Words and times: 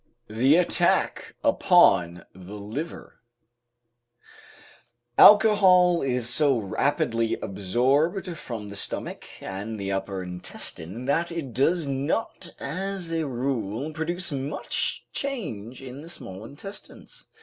THE 0.29 0.55
ATTACK 0.55 1.35
UPON 1.43 2.25
THE 2.33 2.57
LIVER 2.57 3.19
Alcohol 5.15 6.01
is 6.01 6.27
so 6.27 6.57
rapidly 6.57 7.35
absorbed 7.39 8.35
from 8.35 8.69
the 8.69 8.75
stomach 8.75 9.25
and 9.41 9.79
the 9.79 9.91
upper 9.91 10.23
intestine, 10.23 11.05
that 11.05 11.31
it 11.31 11.53
does 11.53 11.85
not 11.85 12.49
as 12.59 13.11
a 13.11 13.27
rule 13.27 13.93
produce 13.93 14.31
much 14.31 15.05
change 15.13 15.83
in 15.83 16.01
the 16.01 16.09
small 16.09 16.45
intestines. 16.45 17.27